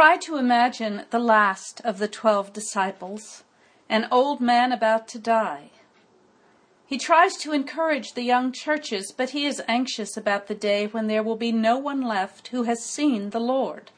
[0.00, 3.44] Try to imagine the last of the twelve disciples,
[3.88, 5.70] an old man about to die.
[6.84, 11.06] He tries to encourage the young churches, but he is anxious about the day when
[11.06, 13.92] there will be no one left who has seen the Lord.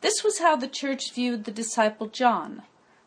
[0.00, 2.62] This was how the church viewed the disciple John,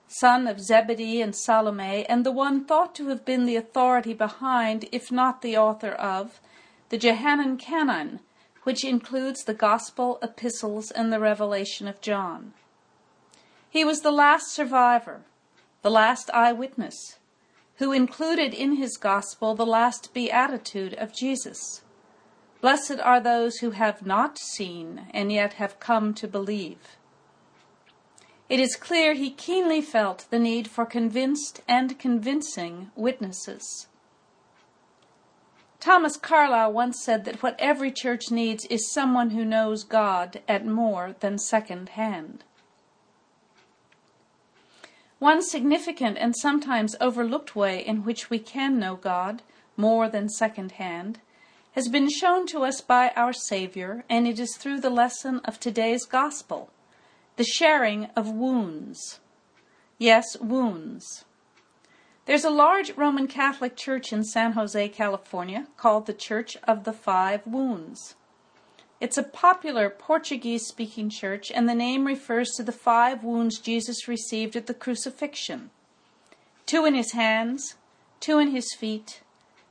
[0.09, 4.89] son of Zebedee and Salome, and the one thought to have been the authority behind,
[4.91, 6.41] if not the author of,
[6.89, 8.19] the Johannine Canon,
[8.65, 12.51] which includes the Gospel, Epistles, and the Revelation of John.
[13.69, 15.21] He was the last survivor,
[15.83, 17.19] the last eyewitness,
[17.75, 21.83] who included in his Gospel the last beatitude of Jesus.
[22.59, 26.97] Blessed are those who have not seen and yet have come to believe.
[28.49, 33.85] It is clear he keenly felt the need for convinced and convincing witnesses.
[35.85, 40.65] Thomas Carlyle once said that what every church needs is someone who knows God at
[40.65, 42.43] more than second hand.
[45.19, 49.43] One significant and sometimes overlooked way in which we can know God
[49.77, 51.19] more than second hand
[51.73, 55.59] has been shown to us by our Savior, and it is through the lesson of
[55.59, 56.71] today's Gospel
[57.35, 59.19] the sharing of wounds.
[59.99, 61.24] Yes, wounds.
[62.25, 66.91] There's a large Roman Catholic church in San Jose, California, called the Church of the
[66.93, 68.15] Five Wounds.
[68.99, 74.07] It's a popular Portuguese speaking church, and the name refers to the five wounds Jesus
[74.07, 75.69] received at the crucifixion
[76.65, 77.75] two in his hands,
[78.19, 79.21] two in his feet,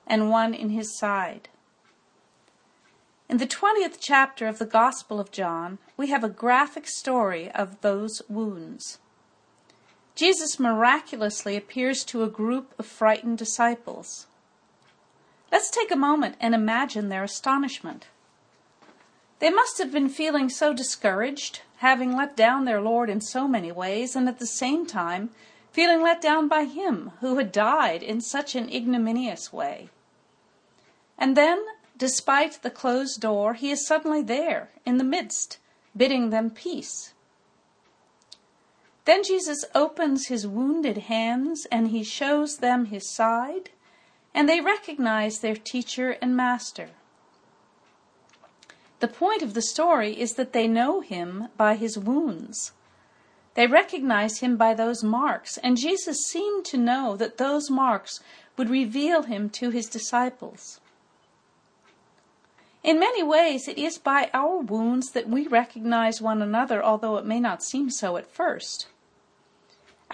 [0.06, 1.48] and one in his side.
[3.28, 7.80] In the 20th chapter of the Gospel of John, we have a graphic story of
[7.80, 9.00] those wounds.
[10.14, 14.26] Jesus miraculously appears to a group of frightened disciples.
[15.50, 18.06] Let's take a moment and imagine their astonishment.
[19.40, 23.72] They must have been feeling so discouraged, having let down their Lord in so many
[23.72, 25.30] ways, and at the same time
[25.72, 29.88] feeling let down by Him who had died in such an ignominious way.
[31.18, 31.60] And then,
[31.96, 35.58] despite the closed door, He is suddenly there, in the midst,
[35.96, 37.13] bidding them peace.
[39.04, 43.68] Then Jesus opens his wounded hands and he shows them his side,
[44.32, 46.88] and they recognize their teacher and master.
[49.00, 52.72] The point of the story is that they know him by his wounds.
[53.54, 58.20] They recognize him by those marks, and Jesus seemed to know that those marks
[58.56, 60.80] would reveal him to his disciples.
[62.82, 67.26] In many ways, it is by our wounds that we recognize one another, although it
[67.26, 68.86] may not seem so at first.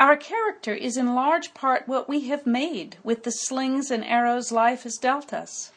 [0.00, 4.50] Our character is in large part what we have made with the slings and arrows
[4.50, 5.72] life has dealt us.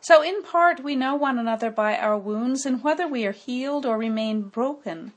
[0.00, 3.84] So, in part, we know one another by our wounds, and whether we are healed
[3.86, 5.12] or remain broken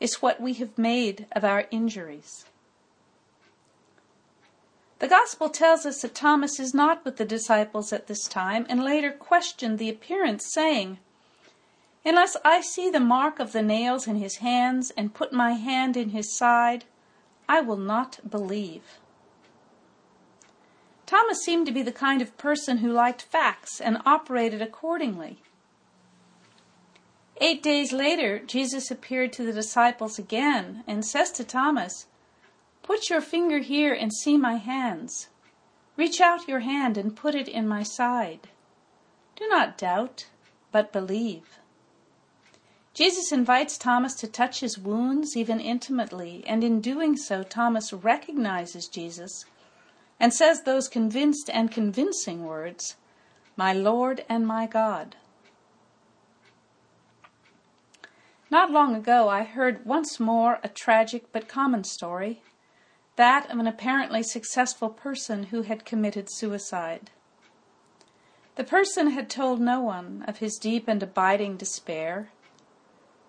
[0.00, 2.44] is what we have made of our injuries.
[4.98, 8.84] The Gospel tells us that Thomas is not with the disciples at this time and
[8.84, 10.98] later questioned the appearance, saying,
[12.04, 15.96] Unless I see the mark of the nails in his hands and put my hand
[15.96, 16.84] in his side,
[17.54, 18.98] I will not believe.
[21.04, 25.36] Thomas seemed to be the kind of person who liked facts and operated accordingly.
[27.42, 32.06] Eight days later, Jesus appeared to the disciples again and says to Thomas,
[32.82, 35.28] Put your finger here and see my hands.
[35.98, 38.48] Reach out your hand and put it in my side.
[39.36, 40.24] Do not doubt,
[40.72, 41.58] but believe.
[42.94, 48.86] Jesus invites Thomas to touch his wounds even intimately, and in doing so, Thomas recognizes
[48.86, 49.46] Jesus
[50.20, 52.96] and says those convinced and convincing words,
[53.56, 55.16] My Lord and my God.
[58.50, 62.42] Not long ago, I heard once more a tragic but common story
[63.16, 67.08] that of an apparently successful person who had committed suicide.
[68.56, 72.28] The person had told no one of his deep and abiding despair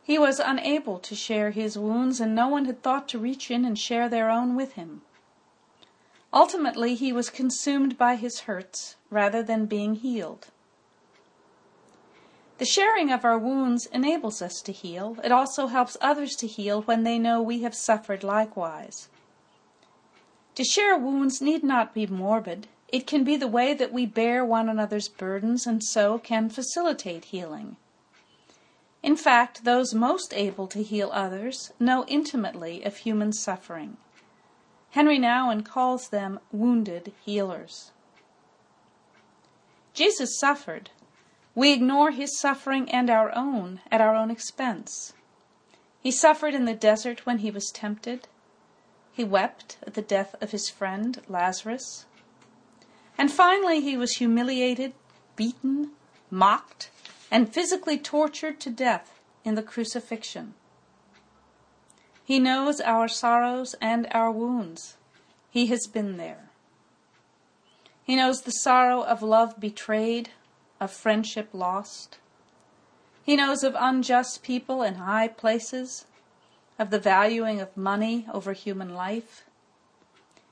[0.05, 3.63] he was unable to share his wounds, and no one had thought to reach in
[3.63, 5.01] and share their own with him.
[6.33, 10.47] Ultimately, he was consumed by his hurts rather than being healed.
[12.57, 15.15] The sharing of our wounds enables us to heal.
[15.23, 19.07] It also helps others to heal when they know we have suffered likewise.
[20.55, 22.67] To share wounds need not be morbid.
[22.89, 27.25] It can be the way that we bear one another's burdens and so can facilitate
[27.25, 27.77] healing.
[29.03, 33.97] In fact, those most able to heal others know intimately of human suffering.
[34.95, 37.91] Henri Nouwen calls them wounded healers.
[39.93, 40.89] Jesus suffered.
[41.53, 45.11] We ignore his suffering and our own at our own expense.
[45.99, 48.29] He suffered in the desert when he was tempted.
[49.11, 52.05] He wept at the death of his friend Lazarus.
[53.17, 54.93] And finally, he was humiliated,
[55.35, 55.91] beaten,
[56.31, 56.89] mocked,
[57.33, 60.53] and physically tortured to death in the crucifixion.
[62.23, 64.97] He knows our sorrows and our wounds.
[65.49, 66.49] He has been there.
[68.03, 70.29] He knows the sorrow of love betrayed,
[70.79, 72.19] of friendship lost.
[73.23, 76.05] He knows of unjust people in high places,
[76.77, 79.43] of the valuing of money over human life.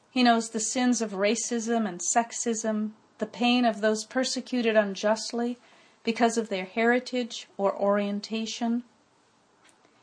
[0.09, 5.59] He knows the sins of racism and sexism, the pain of those persecuted unjustly
[6.03, 8.83] because of their heritage or orientation.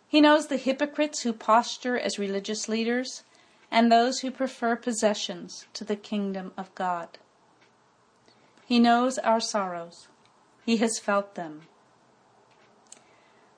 [0.09, 3.25] He knows the hypocrites who posture as religious leaders
[3.71, 7.19] and those who prefer possessions to the kingdom of God.
[8.67, 10.09] He knows our sorrows.
[10.65, 11.63] He has felt them.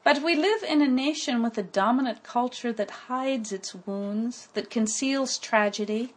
[0.03, 4.71] But we live in a nation with a dominant culture that hides its wounds, that
[4.71, 6.15] conceals tragedy,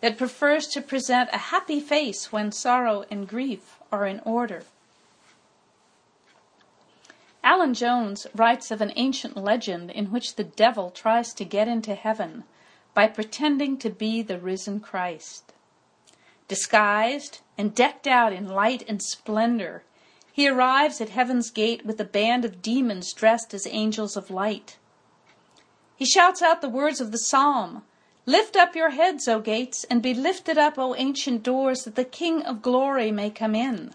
[0.00, 4.62] that prefers to present a happy face when sorrow and grief are in order.
[7.48, 11.94] Alan Jones writes of an ancient legend in which the devil tries to get into
[11.94, 12.42] heaven
[12.92, 15.52] by pretending to be the risen Christ.
[16.48, 19.84] Disguised and decked out in light and splendor,
[20.32, 24.76] he arrives at heaven's gate with a band of demons dressed as angels of light.
[25.94, 27.84] He shouts out the words of the psalm
[28.26, 32.04] Lift up your heads, O gates, and be lifted up, O ancient doors, that the
[32.04, 33.94] King of glory may come in.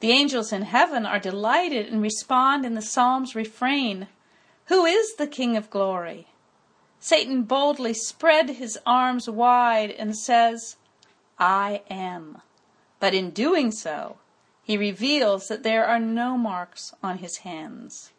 [0.00, 4.08] The angels in heaven are delighted and respond in the psalm's refrain
[4.66, 6.26] Who is the King of glory?
[7.00, 10.76] Satan boldly spread his arms wide and says,
[11.38, 12.40] I am.
[12.98, 14.16] But in doing so,
[14.64, 18.10] he reveals that there are no marks on his hands.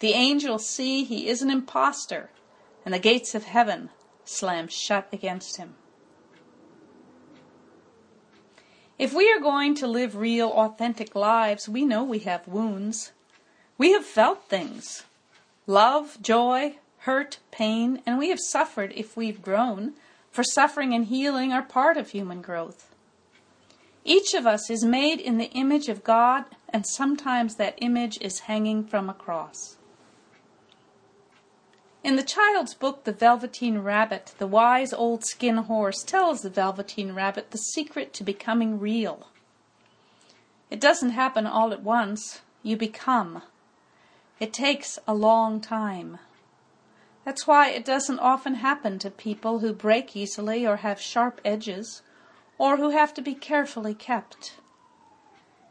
[0.00, 2.30] The angels see he is an impostor,
[2.84, 3.90] and the gates of heaven
[4.24, 5.76] slam shut against him.
[9.06, 13.10] If we are going to live real, authentic lives, we know we have wounds.
[13.76, 15.02] We have felt things
[15.66, 19.94] love, joy, hurt, pain, and we have suffered if we've grown,
[20.30, 22.94] for suffering and healing are part of human growth.
[24.04, 28.46] Each of us is made in the image of God, and sometimes that image is
[28.46, 29.78] hanging from a cross.
[32.04, 37.12] In the child's book, The Velveteen Rabbit, the wise old skin horse tells the Velveteen
[37.14, 39.28] Rabbit the secret to becoming real.
[40.68, 42.40] It doesn't happen all at once.
[42.64, 43.42] You become.
[44.40, 46.18] It takes a long time.
[47.24, 52.02] That's why it doesn't often happen to people who break easily or have sharp edges
[52.58, 54.54] or who have to be carefully kept.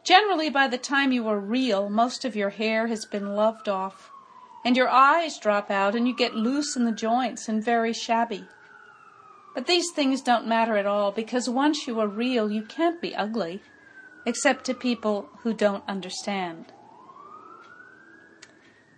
[0.05, 4.09] Generally, by the time you are real, most of your hair has been loved off
[4.63, 8.45] and your eyes drop out and you get loose in the joints and very shabby.
[9.55, 13.15] But these things don't matter at all because once you are real, you can't be
[13.15, 13.61] ugly,
[14.25, 16.71] except to people who don't understand.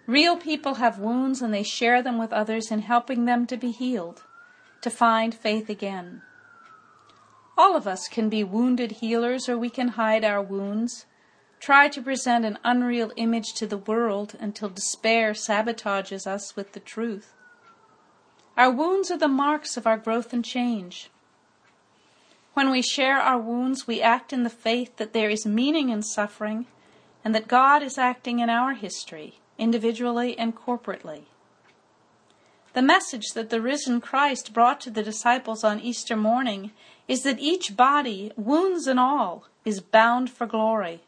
[0.05, 3.71] Real people have wounds and they share them with others in helping them to be
[3.71, 4.23] healed,
[4.81, 6.21] to find faith again.
[7.57, 11.05] All of us can be wounded healers or we can hide our wounds
[11.63, 16.79] try to present an unreal image to the world until despair sabotages us with the
[16.81, 17.31] truth.
[18.57, 21.09] Our wounds are the marks of our growth and change.
[22.53, 26.01] When we share our wounds, we act in the faith that there is meaning in
[26.03, 26.65] suffering
[27.23, 31.21] and that God is acting in our history, individually and corporately.
[32.73, 36.71] The message that the risen Christ brought to the disciples on Easter morning
[37.07, 41.03] is that each body, wounds and all, is bound for glory.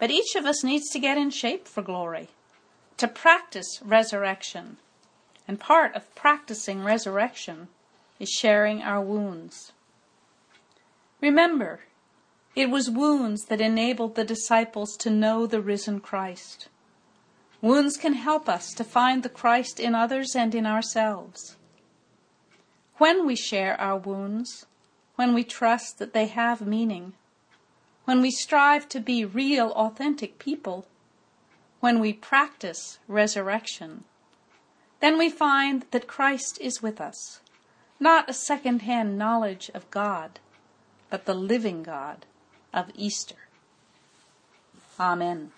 [0.00, 2.28] But each of us needs to get in shape for glory,
[2.96, 4.78] to practice resurrection.
[5.46, 7.68] And part of practicing resurrection
[8.18, 9.72] is sharing our wounds.
[11.20, 11.80] Remember,
[12.56, 16.68] it was wounds that enabled the disciples to know the risen Christ.
[17.60, 21.56] Wounds can help us to find the Christ in others and in ourselves.
[22.96, 24.64] When we share our wounds,
[25.16, 27.12] when we trust that they have meaning,
[28.10, 30.84] when we strive to be real, authentic people,
[31.78, 34.02] when we practice resurrection,
[34.98, 37.38] then we find that Christ is with us,
[38.00, 40.40] not a second hand knowledge of God,
[41.08, 42.26] but the living God
[42.74, 43.46] of Easter.
[44.98, 45.52] Amen.